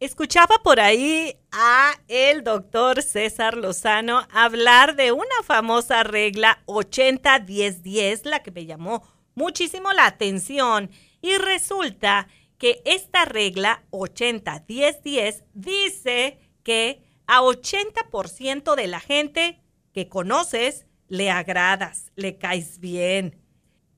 [0.00, 8.44] Escuchaba por ahí a el doctor César Lozano hablar de una famosa regla 80-10-10, la
[8.44, 9.02] que me llamó
[9.34, 10.88] muchísimo la atención.
[11.20, 19.60] Y resulta que esta regla 80-10-10 dice que a 80% de la gente
[19.92, 23.42] que conoces le agradas, le caes bien,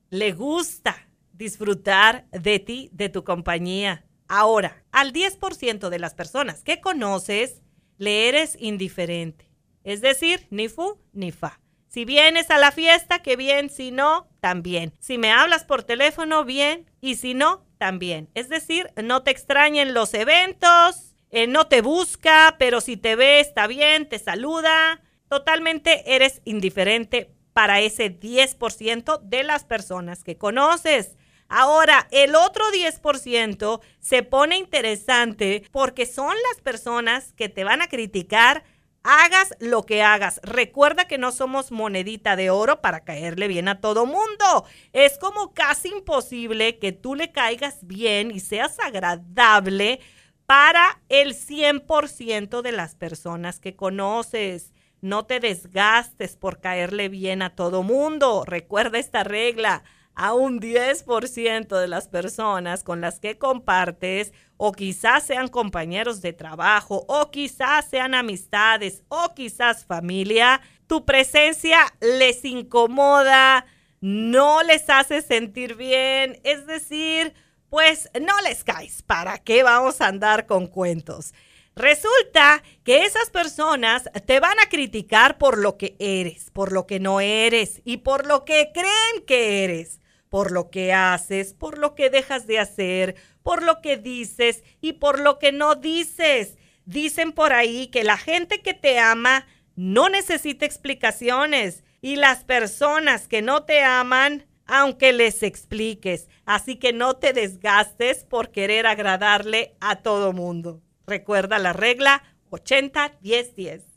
[0.09, 0.95] le gusta
[1.31, 4.03] disfrutar de ti, de tu compañía.
[4.33, 7.61] Ahora, al 10% de las personas que conoces,
[7.97, 9.51] le eres indiferente.
[9.83, 11.59] Es decir, ni fu ni fa.
[11.89, 14.93] Si vienes a la fiesta, qué bien, si no, también.
[15.01, 18.29] Si me hablas por teléfono, bien, y si no, también.
[18.33, 23.41] Es decir, no te extrañen los eventos, eh, no te busca, pero si te ve,
[23.41, 25.01] está bien, te saluda.
[25.27, 31.17] Totalmente eres indiferente para ese 10% de las personas que conoces.
[31.53, 37.89] Ahora, el otro 10% se pone interesante porque son las personas que te van a
[37.89, 38.63] criticar
[39.03, 40.39] hagas lo que hagas.
[40.43, 44.65] Recuerda que no somos monedita de oro para caerle bien a todo mundo.
[44.93, 49.99] Es como casi imposible que tú le caigas bien y seas agradable
[50.45, 54.71] para el 100% de las personas que conoces.
[55.01, 58.43] No te desgastes por caerle bien a todo mundo.
[58.45, 59.83] Recuerda esta regla
[60.15, 66.33] a un 10% de las personas con las que compartes, o quizás sean compañeros de
[66.33, 73.65] trabajo, o quizás sean amistades, o quizás familia, tu presencia les incomoda,
[74.01, 77.33] no les hace sentir bien, es decir,
[77.69, 79.01] pues no les caes.
[79.01, 81.33] ¿Para qué vamos a andar con cuentos?
[81.75, 86.99] Resulta que esas personas te van a criticar por lo que eres, por lo que
[86.99, 90.01] no eres y por lo que creen que eres
[90.31, 94.93] por lo que haces, por lo que dejas de hacer, por lo que dices y
[94.93, 96.57] por lo que no dices.
[96.85, 99.45] Dicen por ahí que la gente que te ama
[99.75, 106.29] no necesita explicaciones y las personas que no te aman, aunque les expliques.
[106.45, 110.81] Así que no te desgastes por querer agradarle a todo mundo.
[111.11, 113.90] Recuerda la regla 80-10-10.